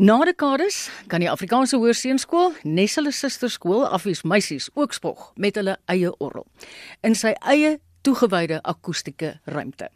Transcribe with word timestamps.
Na 0.00 0.14
dekades 0.24 0.86
kan 1.12 1.20
die 1.20 1.28
Afrikaanse 1.28 1.76
Hoërseunskool, 1.76 2.54
nes 2.64 2.94
hulle 2.96 3.10
susterskool 3.12 3.82
Affies 3.84 4.22
Meisies 4.24 4.70
ook 4.72 4.94
spog 4.96 5.26
met 5.36 5.58
hulle 5.60 5.74
eie 5.92 6.08
orgel 6.16 6.46
in 7.04 7.12
sy 7.12 7.34
eie 7.44 7.74
toegewyde 8.00 8.62
akoestiese 8.64 9.34
ruimte. 9.44 9.90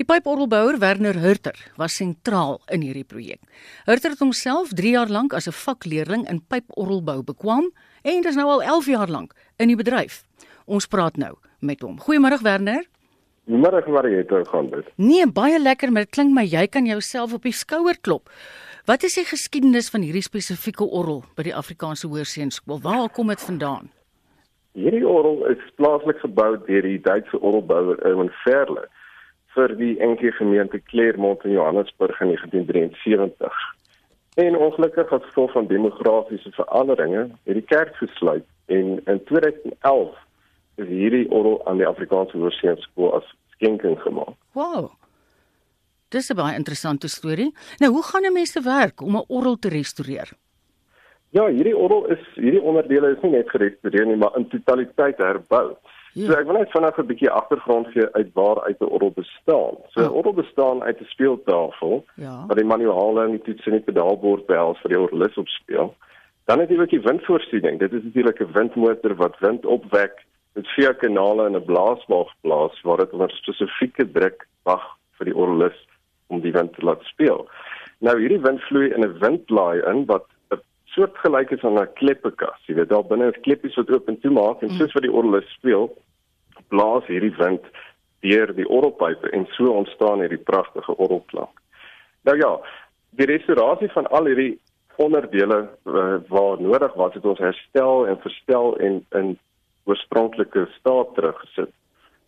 Die 0.00 0.06
pyporgelbouer 0.08 0.78
Werner 0.80 1.20
Hurter 1.20 1.58
was 1.76 1.98
sentraal 2.00 2.62
in 2.72 2.80
hierdie 2.86 3.04
projek. 3.04 3.42
Hurter 3.84 4.14
het 4.14 4.24
homself 4.24 4.72
3 4.72 4.94
jaar 4.96 5.12
lank 5.12 5.36
as 5.36 5.48
'n 5.48 5.52
vakleerling 5.52 6.24
in 6.30 6.40
pyporgelbou 6.40 7.22
bekwam 7.22 7.68
en 8.04 8.22
dis 8.22 8.36
nou 8.36 8.48
al 8.48 8.62
11 8.62 8.86
jaar 8.86 9.08
lank 9.08 9.34
in 9.58 9.68
die 9.68 9.76
bedryf. 9.76 10.24
Ons 10.64 10.86
praat 10.86 11.16
nou 11.16 11.36
met 11.60 11.80
hom. 11.80 12.00
Goeiemôre 12.00 12.40
Werner. 12.42 12.86
Goeiemôre 13.46 13.88
Mariette, 13.90 14.44
gaan 14.48 14.70
dit? 14.70 14.86
Nee, 14.96 15.26
baie 15.26 15.58
lekker, 15.58 15.92
maar 15.92 16.02
dit 16.02 16.10
klink 16.10 16.32
my 16.32 16.44
jy 16.44 16.66
kan 16.66 16.86
jouself 16.86 17.32
op 17.32 17.42
die 17.42 17.52
skouer 17.52 17.96
klop. 18.00 18.30
Wat 18.86 19.02
is 19.02 19.16
die 19.18 19.24
geskiedenis 19.26 19.88
van 19.90 20.04
hierdie 20.06 20.22
spesifieke 20.22 20.86
orgel 20.86 21.24
by 21.34 21.42
die 21.48 21.54
Afrikaanse 21.58 22.06
Hoërseunskool? 22.06 22.78
Waar 22.84 23.08
kom 23.10 23.32
dit 23.32 23.40
vandaan? 23.42 23.88
Hierdie 24.78 25.02
orgel 25.02 25.40
is 25.50 25.64
plaaslik 25.74 26.20
gebou 26.22 26.52
deur 26.68 26.86
die 26.86 27.00
Duitse 27.02 27.40
orgelbouer 27.40 27.98
Erwin 28.06 28.30
Verle 28.44 28.84
vir 29.56 29.74
die 29.80 29.96
NG 29.98 30.30
gemeente 30.36 30.78
Claremont 30.92 31.42
in 31.42 31.56
Johannesburg 31.56 32.20
in 32.20 32.30
1973. 32.30 33.58
En 34.44 34.58
ongelukkig 34.68 35.10
as 35.18 35.26
gevolg 35.32 35.50
van 35.56 35.66
demografiese 35.66 36.52
veranderinge 36.54 37.24
het 37.42 37.58
die 37.58 37.66
kerk 37.72 37.98
gesluit 37.98 38.46
en 38.70 39.00
in 39.02 39.18
2011 39.32 40.14
is 40.76 40.86
hierdie 40.92 41.26
orgel 41.30 41.58
aan 41.66 41.82
die 41.82 41.90
Afrikaanse 41.90 42.38
Hoërseunskool 42.38 43.18
as 43.18 43.34
skenking 43.56 43.98
gemaak. 44.06 44.38
Wow. 44.54 44.92
Dis 46.08 46.30
'n 46.30 46.36
baie 46.36 46.56
interessante 46.56 47.08
storie. 47.08 47.54
Nou, 47.78 47.92
hoe 47.92 48.02
gaan 48.02 48.24
'n 48.24 48.32
mens 48.32 48.52
te 48.52 48.62
werk 48.62 49.00
om 49.00 49.16
'n 49.16 49.24
orgel 49.28 49.56
te 49.58 49.68
restoreer? 49.68 50.28
Ja, 51.30 51.46
hierdie 51.46 51.76
orgel 51.76 52.06
is 52.06 52.22
hierdie 52.34 52.62
onderdele 52.62 53.10
is 53.10 53.22
nie 53.22 53.30
net 53.30 53.50
gerestoreer 53.50 54.06
nie, 54.06 54.16
maar 54.16 54.36
in 54.36 54.48
totaliteit 54.48 55.18
herbou. 55.18 55.76
Ja. 56.12 56.26
So 56.26 56.32
ek 56.32 56.46
wil 56.46 56.58
net 56.58 56.70
vinnig 56.70 56.98
'n 56.98 57.06
bietjie 57.06 57.30
agtergrond 57.30 57.86
gee 57.92 58.06
uit 58.12 58.30
waar 58.32 58.62
uit 58.64 58.80
'n 58.80 58.92
orgel 58.96 59.10
bestaan. 59.10 59.74
So 59.92 60.00
'n 60.00 60.02
ja. 60.02 60.10
orgel 60.10 60.32
bestaan 60.32 60.82
uit 60.82 61.00
'n 61.00 61.04
speeltafel 61.04 62.04
ja. 62.14 62.46
wat 62.46 62.56
die 62.56 62.64
manuale 62.66 63.24
en 63.24 63.30
die 63.30 63.42
toets 63.42 63.66
en 63.66 63.72
die 63.72 63.88
pedaalbord 63.90 64.46
behels 64.46 64.78
vir 64.80 64.90
die 64.90 65.00
orgelis 65.00 65.36
op 65.36 65.48
speel. 65.48 65.94
Dan 66.44 66.60
het 66.60 66.68
jy 66.68 66.80
ook 66.80 66.90
die 66.90 67.00
windvoorsiening. 67.00 67.78
Dit 67.78 67.92
is 67.92 68.02
natuurlik 68.02 68.40
'n 68.40 68.52
windmotor 68.52 69.14
wat 69.14 69.38
wind 69.38 69.66
opwek 69.66 70.24
met 70.54 70.66
vier 70.66 70.94
kanale 70.94 71.46
en 71.46 71.56
'n 71.56 71.64
blaasbalg 71.64 72.32
blaas 72.40 72.80
waar 72.82 72.96
dit 72.96 73.12
onder 73.12 73.30
spesifieke 73.30 74.10
druk 74.10 74.48
wag 74.62 74.96
vir 75.18 75.24
die 75.24 75.36
orgelis 75.36 75.86
om 76.26 76.40
die 76.40 76.52
wind 76.52 76.74
te 76.74 76.84
laat 76.84 77.02
speel. 77.02 77.46
Nou 78.04 78.16
hierdie 78.20 78.40
wind 78.40 78.60
vloei 78.68 78.90
in 78.92 79.04
'n 79.04 79.18
windlaai 79.20 79.82
in 79.92 80.04
wat 80.06 80.26
'n 80.52 80.60
soort 80.84 81.16
gelyk 81.18 81.50
is 81.50 81.64
aan 81.64 81.78
'n 81.78 81.92
kleppekas. 81.94 82.60
Jy 82.66 82.74
weet 82.74 82.88
daar 82.88 83.04
binne 83.04 83.28
is 83.28 83.40
kleppies 83.40 83.76
wat 83.76 83.90
oop 83.90 84.08
en 84.08 84.20
toe 84.20 84.30
maak 84.30 84.62
en 84.62 84.70
soos 84.70 84.92
wat 84.92 85.02
die 85.02 85.12
orgel 85.12 85.42
speel, 85.46 85.96
blaas 86.68 87.06
hierdie 87.06 87.36
wind 87.38 87.64
deur 88.20 88.54
die 88.54 88.68
orgelpype 88.68 89.30
en 89.30 89.46
so 89.50 89.70
ontstaan 89.70 90.20
hierdie 90.20 90.44
pragtige 90.44 90.96
orgelklank. 90.96 91.60
Nou 92.22 92.36
ja, 92.36 92.60
die 93.10 93.26
restaurasie 93.26 93.90
van 93.92 94.06
al 94.06 94.24
hierdie 94.24 94.58
onderdele 94.96 95.68
uh, 95.84 96.16
waar 96.28 96.60
nodig 96.60 96.94
was 96.94 97.14
het 97.14 97.24
ons 97.24 97.38
herstel 97.38 98.06
en 98.06 98.18
verstel 98.20 98.76
en 98.78 99.04
in 99.10 99.38
oorspronklike 99.84 100.66
staat 100.78 101.14
teruggesit. 101.14 101.72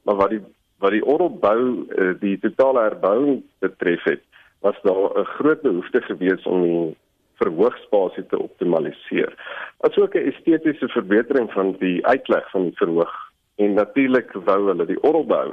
Maar 0.03 0.15
wat 0.15 0.31
die 0.31 0.43
wat 0.79 0.95
die 0.95 1.05
orgelbou 1.05 1.61
uh, 1.89 2.15
die 2.21 2.39
totale 2.39 2.81
herbouing 2.81 3.43
betref 3.59 4.05
het, 4.05 4.23
was 4.61 4.79
daar 4.83 5.19
'n 5.19 5.25
groot 5.25 5.63
behoefte 5.63 6.03
gewees 6.03 6.43
om 6.43 6.63
die 6.63 6.97
verhoogspasie 7.39 8.27
te 8.27 8.39
optimaliseer. 8.39 9.33
Asook 9.81 10.15
'n 10.15 10.31
estetiese 10.33 10.89
verbetering 10.89 11.53
van 11.53 11.77
die 11.79 12.07
uitleg 12.07 12.51
van 12.51 12.63
die 12.63 12.77
verhoog 12.77 13.15
en 13.57 13.75
natuurlik 13.75 14.33
wou 14.33 14.61
hulle 14.67 14.87
die 14.87 15.03
orgel 15.03 15.27
bou. 15.27 15.53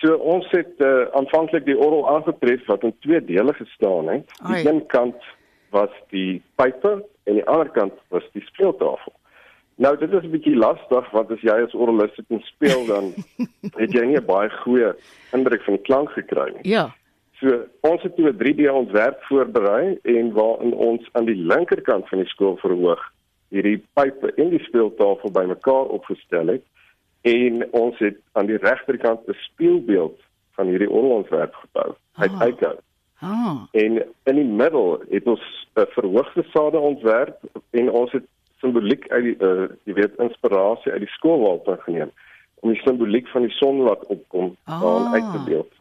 So 0.00 0.14
ons 0.14 0.50
het 0.50 0.74
uh, 0.84 1.08
aanvanklik 1.12 1.64
die 1.64 1.78
orgel 1.78 2.08
aangetref 2.08 2.66
wat 2.66 2.82
in 2.82 2.96
twee 3.00 3.24
dele 3.24 3.54
gestaan 3.54 4.08
het. 4.08 4.32
Die 4.46 4.68
een 4.68 4.86
kant 4.86 5.22
was 5.70 5.92
die 6.08 6.42
pype 6.54 7.04
en 7.24 7.34
die 7.34 7.46
ander 7.46 7.68
kant 7.68 7.94
was 8.08 8.24
die 8.32 8.44
speeltafel. 8.44 9.12
Nou 9.76 9.96
dit 9.98 10.12
is 10.12 10.22
'n 10.24 10.30
bietjie 10.30 10.56
lastig 10.56 11.10
want 11.10 11.30
as 11.30 11.40
jy 11.40 11.52
as 11.64 11.74
orgelis 11.74 12.14
sit 12.14 12.24
en 12.28 12.40
speel 12.40 12.86
dan 12.86 13.12
het 13.82 13.92
jy 13.92 14.04
nie 14.04 14.16
'n 14.16 14.24
baie 14.26 14.50
goeie 14.50 14.94
indruk 15.32 15.62
van 15.62 15.74
die 15.74 15.82
klank 15.82 16.10
gekry 16.10 16.52
nie. 16.52 16.70
Ja. 16.72 16.94
So 17.40 17.66
ons 17.80 18.02
het 18.02 18.16
toe 18.16 18.28
'n 18.30 18.36
3D 18.38 18.70
ontwerp 18.70 19.22
voorberei 19.22 19.98
en 20.02 20.32
waarin 20.32 20.72
ons 20.74 21.08
aan 21.12 21.24
die 21.24 21.36
linkerkant 21.36 22.08
van 22.08 22.18
die 22.18 22.28
skool 22.28 22.56
verhoog 22.56 23.02
hierdie 23.50 23.82
pype 23.94 24.32
en 24.36 24.48
die 24.50 24.62
speeltafel 24.64 25.30
bymekaar 25.30 25.86
opgestel 25.92 26.46
het 26.46 26.64
en 27.22 27.72
ons 27.72 27.98
het 27.98 28.16
aan 28.32 28.46
die 28.46 28.56
regterkant 28.58 29.28
'n 29.28 29.32
spieelbeeld 29.38 30.20
van 30.56 30.66
hierdie 30.66 30.90
orgelontwerp 30.90 31.54
gebou. 31.54 31.94
Hy 32.16 32.26
Ah. 32.26 32.40
kyk 32.40 32.62
uit. 32.64 32.80
Ah. 33.20 33.56
En 33.72 33.92
in 34.24 34.34
die 34.34 34.44
middel 34.44 35.02
het 35.10 35.26
ons 35.26 35.40
'n 35.76 35.86
verhoogde 35.88 36.44
sade 36.52 36.78
ontwerp 36.78 37.36
en 37.70 37.90
ons 37.90 38.12
het 38.12 38.24
simboliek 38.60 39.08
uit 39.12 39.24
die 39.24 39.36
uh, 39.46 39.68
jy 39.84 39.94
weet 39.94 40.16
inspirasie 40.18 40.92
uit 40.92 41.00
die 41.04 41.12
skoolwal 41.16 41.60
geneem 41.84 42.10
om 42.64 42.72
die 42.72 42.80
simboliek 42.82 43.28
van 43.28 43.42
die 43.42 43.52
son 43.58 43.82
wat 43.84 44.06
opkom 44.06 44.56
Ah. 44.64 44.80
daarin 44.80 45.12
uit 45.14 45.32
te 45.32 45.42
beeld. 45.50 45.72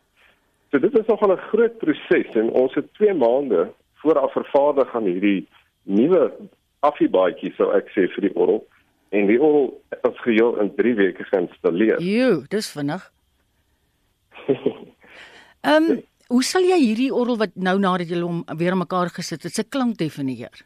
So 0.72 0.80
dit 0.80 0.97
is 1.00 1.06
nogal 1.08 1.31
'n 1.34 1.38
groot 1.52 1.78
proses 1.78 2.36
en 2.36 2.50
ons 2.52 2.74
het 2.75 2.94
2 2.94 3.13
maande 3.13 3.72
vooraf 4.02 4.31
vervaardig 4.34 4.96
aan 4.96 5.03
hierdie 5.03 5.47
nuwe 5.84 6.31
affiebaadjie 6.80 7.53
sou 7.58 7.72
ek 7.74 7.88
sê 7.96 8.08
vir 8.13 8.22
die 8.30 8.36
orgel 8.36 8.66
en 9.12 9.28
die 9.28 9.40
orgel 9.42 9.81
is 10.03 10.19
geheel 10.22 10.59
in 10.62 10.75
3 10.75 10.94
weke 10.96 11.24
geïnstalleer. 11.24 12.02
Jo, 12.02 12.42
dis 12.50 12.72
vinnig. 12.72 13.12
Ehm, 15.66 15.84
um, 15.92 16.02
hoe 16.28 16.44
sal 16.44 16.62
jy 16.62 16.78
hierdie 16.81 17.13
orgel 17.13 17.38
wat 17.38 17.56
nou 17.56 17.80
nadat 17.80 18.09
jy 18.09 18.19
hom 18.22 18.44
weer 18.57 18.72
aan 18.72 18.78
mekaar 18.84 19.09
gesit 19.09 19.44
het, 19.44 19.53
se 19.53 19.63
klank 19.63 19.97
definieer? 19.97 20.62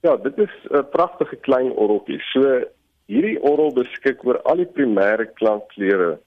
Ja, 0.00 0.16
dit 0.16 0.38
is 0.38 0.54
'n 0.70 0.88
pragtige 0.90 1.36
klein 1.36 1.72
orgeltjie. 1.72 2.20
So 2.20 2.64
hierdie 3.06 3.40
orgel 3.42 3.72
beskik 3.72 4.24
oor 4.24 4.42
al 4.42 4.56
die 4.56 4.72
primêre 4.76 5.26
klankkleure 5.34 6.18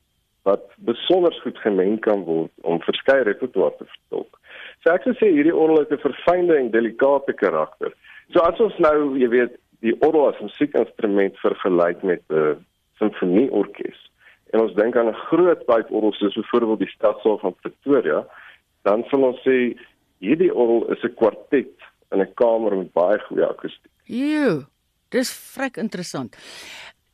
wat 0.43 0.63
besonder 0.75 1.33
goed 1.43 1.57
gemeng 1.57 1.99
kan 1.99 2.23
word 2.23 2.51
om 2.61 2.81
verskeie 2.81 3.23
repertoire 3.23 3.75
te 3.77 3.85
vertolk. 3.85 4.39
So 4.81 4.89
ek 4.93 5.03
sou 5.03 5.13
sê 5.13 5.29
hierdie 5.29 5.55
orgel 5.55 5.79
het 5.79 5.91
'n 5.91 6.07
verfynde 6.07 6.57
en 6.57 6.71
delikate 6.71 7.33
karakter. 7.33 7.93
So 8.33 8.39
as 8.39 8.59
ons 8.59 8.77
nou, 8.77 9.17
jy 9.17 9.29
weet, 9.29 9.53
die 9.79 9.95
orgel 10.01 10.27
as 10.27 10.39
'n 10.39 10.49
musiekinstrument 10.49 11.37
vergelyk 11.37 12.03
met 12.03 12.23
'n 12.29 12.65
simfonieorkes 12.97 13.99
en 14.53 14.61
ons 14.61 14.73
dink 14.73 14.95
aan 14.95 15.07
'n 15.07 15.23
groot 15.29 15.65
pyporgel 15.65 16.13
soos 16.13 16.35
byvoorbeeld 16.35 16.79
die 16.79 16.95
Stadsaal 16.97 17.37
van 17.37 17.55
Pretoria, 17.61 18.25
dan 18.83 19.03
sal 19.09 19.23
ons 19.23 19.39
sê 19.47 19.77
hierdie 20.19 20.53
orgel 20.53 20.91
is 20.91 21.03
'n 21.03 21.15
kwartet 21.15 21.90
in 22.11 22.21
'n 22.21 22.33
kamer 22.33 22.77
met 22.77 22.93
baie 22.93 23.19
goeie 23.19 23.45
akoestiek. 23.45 23.91
Jo, 24.03 24.63
dis 25.09 25.31
vrek 25.53 25.77
interessant. 25.77 26.35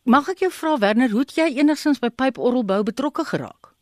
Mag 0.03 0.29
ek 0.29 0.39
jou 0.39 0.51
vra 0.51 0.77
Werner, 0.77 1.09
hoe 1.09 1.19
het 1.19 1.35
jy 1.35 1.57
enigstens 1.59 1.99
by 1.99 2.09
pyporgelbou 2.09 2.83
betrokke 2.83 3.25
geraak? 3.25 3.73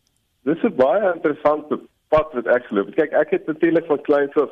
Dis 0.44 0.64
'n 0.64 0.76
baie 0.76 1.14
interessante 1.14 1.80
pad 2.10 2.34
wat 2.34 2.48
ek 2.48 2.66
geloop 2.66 2.86
het. 2.86 2.96
Kyk, 2.96 3.12
ek 3.14 3.30
het 3.30 3.46
natuurlik 3.46 3.86
van 3.86 4.02
kleins 4.02 4.36
af 4.36 4.50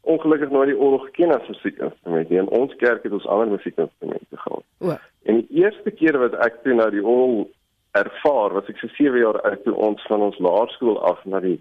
ongelukkig 0.00 0.50
nooit 0.50 0.68
die 0.68 0.78
orgel 0.78 1.06
geken 1.06 1.34
as 1.40 1.48
musiekinstrument. 1.48 2.30
In 2.30 2.48
ons 2.48 2.74
kerk 2.76 3.02
het 3.02 3.12
ons 3.12 3.26
ander 3.26 3.48
musiekinstrumente 3.48 4.36
gehad. 4.36 4.64
O, 4.78 4.96
En 5.22 5.34
die 5.34 5.62
eerste 5.62 5.90
keer 5.90 6.18
wat 6.18 6.34
ek 6.46 6.62
toe 6.62 6.74
nou 6.74 6.90
die 6.90 7.04
orgel 7.04 7.50
ervaar, 7.98 8.54
was 8.56 8.68
ek 8.68 8.78
so 8.80 8.88
7 8.96 9.18
jaar 9.18 9.40
oud 9.42 9.64
toe 9.64 9.74
ons 9.74 10.02
van 10.08 10.24
ons 10.28 10.38
laerskool 10.38 10.96
af 11.10 11.24
na 11.24 11.40
die 11.44 11.58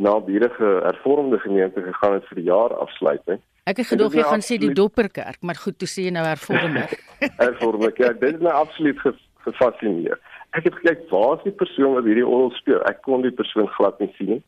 naburige 0.00 0.70
hervormde 0.86 1.38
gemeente 1.38 1.82
gegaan 1.82 2.16
het 2.16 2.28
vir 2.30 2.40
die 2.40 2.48
jaarafsluiting. 2.48 3.40
Ek 3.70 3.80
het 3.82 3.92
En 3.94 3.98
dit 4.02 4.12
jy 4.18 4.20
is 4.24 4.30
gaan 4.32 4.42
sê 4.44 4.56
die 4.56 4.56
absoluut- 4.58 4.76
Dopperkerk, 4.80 5.38
maar 5.46 5.58
goed, 5.62 5.78
toe 5.78 5.88
sê 5.88 6.04
jy 6.08 6.12
nou 6.14 6.24
hervorming. 6.26 6.90
hervormde 7.44 7.90
kerk. 7.96 8.20
Dit 8.20 8.32
het 8.36 8.42
my 8.44 8.50
absoluut 8.62 8.98
ge 9.00 9.14
gefascineer. 9.46 10.18
Ek 10.52 10.64
het 10.66 10.74
gekyk 10.80 11.06
waar 11.10 11.36
is 11.38 11.44
die 11.46 11.52
persoon 11.56 11.94
wat 11.96 12.04
hierdie 12.04 12.26
orgel 12.26 12.50
speel? 12.58 12.80
Ek 12.90 13.00
kon 13.06 13.22
die 13.22 13.30
persoon 13.32 13.68
glad 13.76 14.00
nie 14.02 14.10
sien 14.18 14.34
nie. 14.36 14.42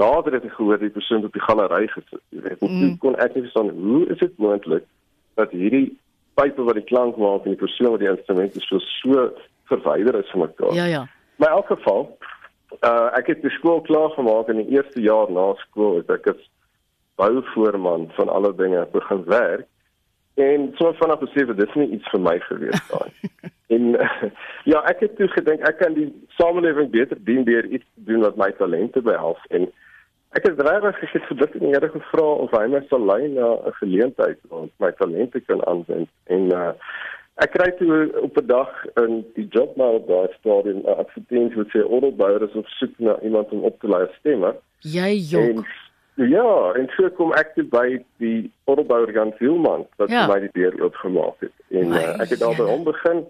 Later 0.00 0.32
het 0.32 0.44
ek 0.48 0.54
gehoor 0.56 0.80
die 0.80 0.90
persoon 0.90 1.24
op 1.28 1.32
die 1.36 1.42
galery 1.44 1.86
gesit. 1.92 2.22
Jy 2.32 2.40
weet, 2.46 2.60
mm. 2.64 2.78
Mm. 2.82 2.96
kon 3.02 3.16
ek 3.20 3.34
nie 3.36 3.42
verstaan 3.44 3.68
hoe 3.76 4.06
is 4.10 4.18
dit 4.18 4.38
moontlik 4.40 4.86
dat 5.36 5.50
hierdie 5.52 5.92
pype 6.40 6.64
wat 6.64 6.78
die 6.80 6.86
klank 6.88 7.16
maak 7.20 7.44
en 7.44 7.52
die 7.54 7.60
persoon 7.60 7.92
wat 7.94 8.00
die 8.00 8.08
instrumente 8.08 8.60
speel 8.64 8.80
so 9.02 9.28
verwyder 9.68 10.16
is 10.22 10.30
van 10.32 10.46
mekaar. 10.46 10.72
ja, 10.74 10.84
ja. 10.88 11.02
Maar 11.36 11.48
in 11.50 11.56
elk 11.56 11.66
geval, 11.66 12.02
uh 12.80 13.08
ek 13.18 13.26
het 13.26 13.42
die 13.44 13.50
skool 13.58 13.80
klaar 13.84 14.10
gemaak 14.16 14.48
in 14.48 14.56
die 14.64 14.70
eerste 14.76 15.00
jaar 15.04 15.30
na 15.30 15.52
skool 15.66 16.00
het 16.00 16.10
ek 16.10 16.26
as 16.32 16.40
bouvoorman 17.16 18.10
van 18.16 18.28
alle 18.28 18.54
dinge 18.54 18.86
begin 18.92 19.24
werk. 19.24 19.66
En 20.34 20.72
so 20.78 20.92
vanaf 20.92 21.20
besef 21.20 21.50
ek 21.52 21.58
dis 21.58 21.74
nie 21.74 21.90
iets 21.98 22.08
vir 22.10 22.20
my 22.20 22.38
gewees 22.48 22.88
daai. 22.88 23.10
en 23.76 23.96
ja, 24.72 24.82
ek 24.90 25.00
het 25.04 25.16
toe 25.16 25.28
gedink 25.28 25.64
ek 25.68 25.78
kan 25.80 25.94
die 25.94 26.08
samelewing 26.40 26.90
beter 26.90 27.20
dien 27.24 27.44
deur 27.44 27.64
iets 27.68 27.88
te 27.94 28.04
doen 28.10 28.24
wat 28.24 28.36
my 28.40 28.50
talente 28.58 29.02
behelp 29.04 29.40
en 29.50 29.68
Ek 30.32 30.46
het 30.48 30.60
regtig 30.64 31.00
gesê 31.02 31.20
vir 31.28 31.38
dit 31.42 31.56
en 31.58 31.72
Here 31.74 31.88
gevra 31.92 32.24
of 32.44 32.52
hy 32.56 32.64
my 32.72 32.80
sal 32.88 33.02
lei 33.04 33.26
na 33.28 33.48
'n 33.68 33.74
geleentheid 33.80 34.38
om 34.48 34.70
my 34.80 34.88
talente 35.00 35.40
kan 35.48 35.60
aanwend 35.68 36.08
en 36.36 36.46
uh 36.56 36.72
ek 37.44 37.52
kry 37.52 37.68
toe 37.76 37.98
op 38.20 38.38
'n 38.40 38.46
dag 38.46 38.70
in 39.02 39.12
die 39.36 39.46
jobmail 39.56 40.00
daar 40.08 40.32
staan 40.38 40.68
'n 40.72 40.86
advertensie 41.02 41.60
wat 41.60 41.72
sê 41.74 41.84
ordelbouer 41.84 42.42
is 42.48 42.56
op 42.60 42.66
soek 42.78 42.94
na 42.98 43.20
iemand 43.20 43.52
om 43.52 43.64
op 43.68 43.80
te 43.80 43.88
lei 43.88 44.06
stemmer. 44.18 44.56
Jy 44.80 45.12
jok. 45.32 45.42
En, 45.42 45.64
ja, 46.14 46.72
en 46.76 46.88
so 46.96 47.10
kom 47.16 47.32
ek 47.32 47.54
toe 47.54 47.64
by 47.72 47.86
die 48.22 48.50
ordelbouer 48.64 49.12
Jan 49.12 49.32
Vilman 49.38 49.86
wat 50.00 50.10
ja. 50.12 50.26
vir 50.26 50.34
my 50.34 50.40
die 50.46 50.52
deur 50.58 50.76
oopgemaak 50.84 51.46
het. 51.46 51.54
En 51.70 51.94
uh, 51.96 52.02
ek 52.22 52.34
het 52.34 52.42
daar 52.42 52.58
by 52.58 52.68
hom 52.68 52.84
begin. 52.84 53.24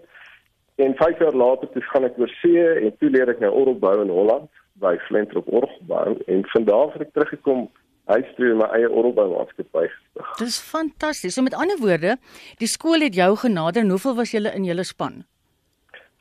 En 0.81 0.95
5 0.97 1.19
jaar 1.19 1.37
later 1.37 1.69
toe 1.71 1.81
gaan 1.91 2.07
ek 2.09 2.17
oor 2.17 2.31
see 2.41 2.65
en 2.81 2.91
toe 2.97 3.09
leer 3.13 3.29
ek 3.29 3.39
nou 3.43 3.53
ordelbou 3.53 3.95
in 4.01 4.11
Holland 4.11 4.49
by 4.81 4.97
Flintrop 5.07 5.47
Orgelbou 5.47 6.17
en 6.27 6.45
van 6.55 6.63
daar 6.65 6.87
af 6.87 6.97
het 6.97 7.07
ek 7.07 7.13
teruggekom 7.13 7.67
huis 8.11 8.31
toe 8.35 8.49
in 8.51 8.59
my 8.59 8.67
eie 8.75 8.89
orgelboumaatskappy 8.89 9.85
gestig. 9.87 10.31
Dis 10.41 10.57
fantasties. 10.59 11.37
So 11.37 11.45
met 11.45 11.55
ander 11.55 11.79
woorde, 11.79 12.17
die 12.59 12.67
skool 12.67 13.05
het 13.05 13.15
jou 13.15 13.29
genader 13.45 13.83
en 13.83 13.93
hoeveel 13.95 14.17
was 14.17 14.33
julle 14.35 14.51
in 14.57 14.67
julle 14.67 14.83
span? 14.87 15.23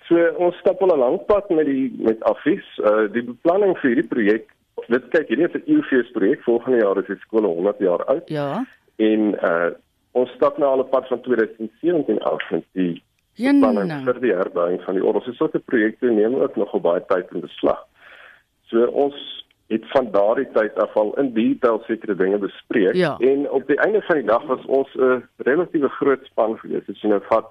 So 0.07 0.19
ons 0.45 0.59
stap 0.61 0.83
al 0.83 0.95
'n 0.95 0.99
lang 0.99 1.19
pad 1.27 1.51
met 1.51 1.67
die 1.67 1.91
met 1.99 2.23
Afis. 2.23 2.67
Uh 2.79 3.09
die 3.13 3.23
beplanning 3.23 3.75
vir 3.79 3.91
hierdie 3.91 4.09
projek, 4.15 4.52
dit 4.87 5.09
kyk 5.09 5.29
hierdie 5.29 5.49
is 5.49 5.55
'n 5.55 5.71
UFS 5.77 6.11
projek. 6.11 6.43
Volgende 6.43 6.79
jaar 6.79 6.99
is 6.99 7.07
die 7.07 7.17
skool 7.17 7.45
100 7.45 7.79
jaar 7.79 8.05
oud. 8.05 8.29
Ja. 8.29 8.65
En 8.97 9.35
uh 9.43 9.71
ons 10.13 10.31
stap 10.31 10.59
nou 10.59 10.71
al 10.71 10.85
'n 10.85 10.89
pad 10.89 11.07
van 11.09 11.21
2017 11.21 12.21
af 12.21 12.51
met 12.51 12.65
die 12.73 13.03
beplanning 13.37 14.05
vir 14.05 14.21
die 14.21 14.35
herbouing 14.35 14.83
van 14.83 14.95
die 14.95 15.05
orgel. 15.05 15.23
So 15.23 15.33
sulke 15.33 15.59
projekte 15.59 16.11
neem 16.11 16.35
ook 16.35 16.57
nog 16.57 16.81
baie 16.81 17.05
tyd 17.07 17.31
in 17.33 17.41
beslag. 17.41 17.87
So 18.69 18.85
ons 18.87 19.47
het 19.73 19.85
van 19.91 20.11
daardie 20.11 20.49
tyd 20.53 20.75
af 20.75 20.97
al 20.97 21.15
in 21.21 21.33
detail 21.33 21.83
sekere 21.87 22.15
dinge 22.15 22.39
bespreek 22.39 22.95
ja. 22.95 23.17
en 23.19 23.51
op 23.51 23.67
die 23.67 23.79
einde 23.81 24.03
van 24.03 24.17
die 24.21 24.27
dag 24.27 24.45
was 24.47 24.65
ons 24.67 24.95
'n 24.95 25.23
relatiewe 25.37 25.89
groot 25.89 26.25
span 26.25 26.59
gewees. 26.59 26.89
As 26.89 27.01
jy 27.01 27.09
nou 27.09 27.23
vat, 27.29 27.49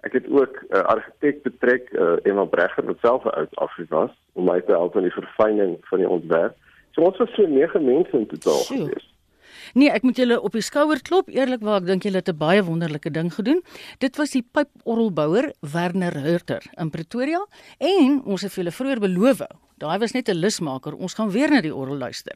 ek 0.00 0.12
het 0.12 0.26
ook 0.30 0.54
'n 0.62 0.76
uh, 0.76 0.80
argitek 0.94 1.42
betrek, 1.42 1.92
uh, 1.92 2.16
Emma 2.22 2.44
Bregger 2.44 2.86
wat 2.86 2.98
self 3.00 3.26
uit 3.26 3.56
Afrika 3.56 3.96
was 3.96 4.14
om 4.32 4.44
my 4.44 4.60
te 4.60 4.72
help 4.72 4.96
in 4.96 5.02
die 5.02 5.18
verfyning 5.20 5.76
van 5.80 5.98
die 5.98 6.08
ontwerp. 6.08 6.54
So 6.96 7.04
ons 7.04 7.18
was 7.20 7.28
so 7.36 7.44
9 7.44 7.84
mense 7.84 8.16
in 8.16 8.24
totaal 8.30 8.64
gewees. 8.70 9.04
Nee, 9.76 9.90
ek 9.92 10.06
moet 10.06 10.16
julle 10.16 10.38
op 10.40 10.54
die 10.56 10.64
skouer 10.64 11.02
klop. 11.04 11.28
Eerlikwaar, 11.28 11.82
ek 11.82 11.90
dink 11.90 12.06
julle 12.06 12.22
het 12.22 12.30
'n 12.32 12.38
baie 12.40 12.62
wonderlike 12.64 13.10
ding 13.12 13.28
gedoen. 13.34 13.60
Dit 13.98 14.16
was 14.16 14.30
die 14.30 14.42
pyporgelbouer 14.42 15.52
Werner 15.60 16.16
Hurter 16.24 16.62
in 16.78 16.90
Pretoria 16.90 17.44
en 17.78 18.22
ons 18.24 18.42
het 18.42 18.52
vir 18.52 18.64
julle 18.64 18.72
vroeër 18.72 19.00
beloof. 19.00 19.42
Daai 19.76 19.98
was 19.98 20.12
net 20.12 20.28
'n 20.28 20.40
lusmaker. 20.40 20.94
Ons 20.94 21.14
gaan 21.14 21.30
weer 21.30 21.50
na 21.50 21.60
die 21.60 21.74
orgel 21.74 21.98
luister. 21.98 22.32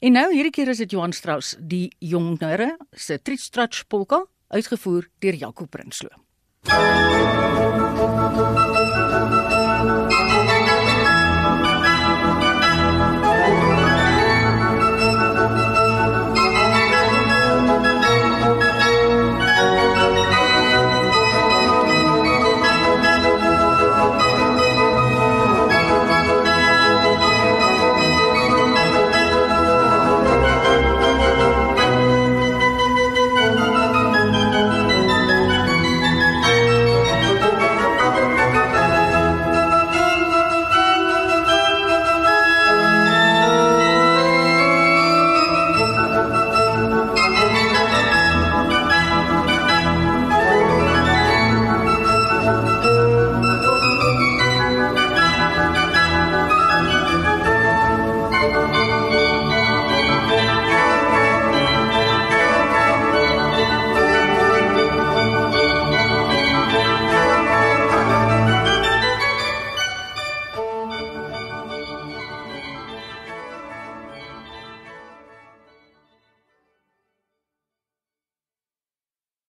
En 0.00 0.12
nou 0.12 0.32
hierdie 0.32 0.52
keer 0.52 0.68
is 0.68 0.78
dit 0.78 0.90
Johan 0.90 1.12
Strauss, 1.12 1.56
die 1.58 1.90
jongere 1.98 2.76
se 2.92 3.18
Tritstrach 3.18 3.86
polka, 3.88 4.24
uitgevoer 4.48 5.08
deur 5.18 5.34
Jaco 5.34 5.66
Prinsloo. 5.66 6.14